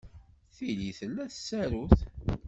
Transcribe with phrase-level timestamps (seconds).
[0.55, 1.99] Tili tella tsarut.